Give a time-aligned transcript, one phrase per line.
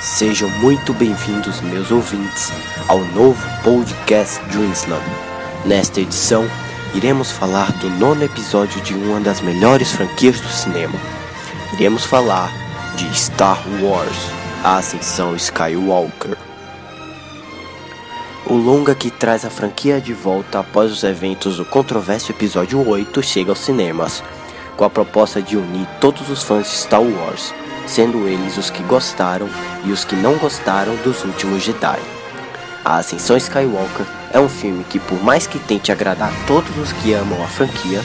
[0.00, 2.50] Sejam muito bem-vindos, meus ouvintes,
[2.88, 5.02] ao novo podcast Dreamslam.
[5.66, 6.48] Nesta edição,
[6.94, 10.98] iremos falar do nono episódio de uma das melhores franquias do cinema.
[11.74, 12.50] Iremos falar
[12.96, 14.30] de Star Wars,
[14.64, 16.45] a Ascensão Skywalker.
[18.48, 23.22] O longa que traz a franquia de volta após os eventos do controverso episódio 8
[23.22, 24.22] chega aos cinemas,
[24.76, 27.52] com a proposta de unir todos os fãs de Star Wars
[27.86, 29.48] sendo eles os que gostaram
[29.84, 31.98] e os que não gostaram dos últimos Jedi.
[32.84, 37.12] A Ascensão Skywalker é um filme que, por mais que tente agradar todos os que
[37.12, 38.00] amam a franquia,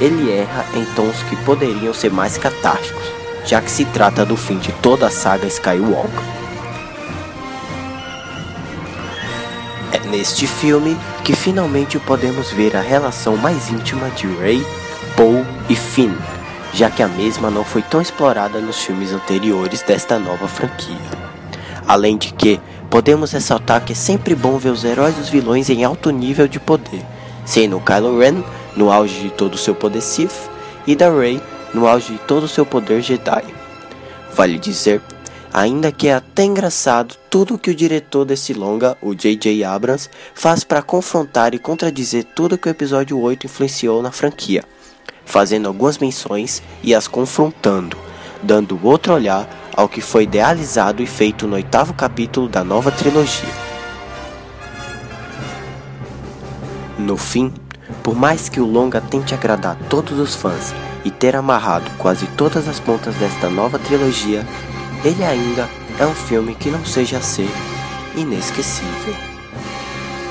[0.00, 3.04] ele erra em tons que poderiam ser mais catárticos,
[3.44, 6.40] já que se trata do fim de toda a saga Skywalker.
[10.08, 14.66] Neste filme que finalmente podemos ver a relação mais íntima de Rey,
[15.16, 16.14] Poe e Finn,
[16.72, 20.96] já que a mesma não foi tão explorada nos filmes anteriores desta nova franquia.
[21.86, 25.68] Além de que, podemos ressaltar que é sempre bom ver os heróis e os vilões
[25.68, 27.04] em alto nível de poder,
[27.44, 28.42] sendo Kylo Ren
[28.76, 30.50] no auge de todo o seu poder Sith
[30.86, 31.40] e da Rey
[31.74, 33.44] no auge de todo o seu poder Jedi.
[34.32, 35.02] Vale dizer,
[35.52, 39.64] ainda que é até engraçado tudo que o diretor desse longa, o J.J.
[39.64, 44.64] Abrams, faz para confrontar e contradizer tudo que o episódio 8 influenciou na franquia
[45.30, 47.96] fazendo algumas menções e as confrontando,
[48.42, 53.48] dando outro olhar ao que foi idealizado e feito no oitavo capítulo da nova trilogia.
[56.98, 57.52] No fim,
[58.02, 62.66] por mais que o longa tente agradar todos os fãs e ter amarrado quase todas
[62.68, 64.44] as pontas desta nova trilogia,
[65.04, 67.48] ele ainda é um filme que não seja a ser
[68.16, 69.14] inesquecível.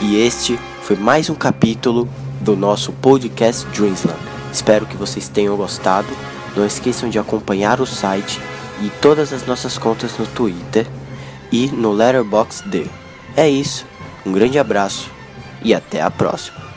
[0.01, 2.07] E este foi mais um capítulo
[2.41, 4.19] do nosso podcast Dreamsland.
[4.53, 6.07] Espero que vocês tenham gostado.
[6.55, 8.39] Não esqueçam de acompanhar o site
[8.81, 10.87] e todas as nossas contas no Twitter
[11.51, 12.89] e no Letterboxd.
[13.35, 13.85] É isso,
[14.25, 15.09] um grande abraço
[15.63, 16.68] e até a próxima.